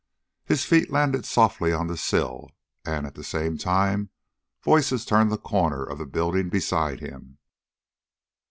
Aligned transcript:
His 0.45 0.65
feet 0.65 0.89
landed 0.89 1.27
softly 1.27 1.71
on 1.71 1.85
the 1.85 1.95
sill, 1.95 2.49
and, 2.83 3.05
at 3.05 3.13
the 3.13 3.23
same 3.23 3.55
time, 3.59 4.09
voices 4.63 5.05
turned 5.05 5.31
the 5.31 5.37
corner 5.37 5.83
of 5.83 5.99
the 5.99 6.07
building 6.07 6.49
beside 6.49 7.01
him. 7.01 7.37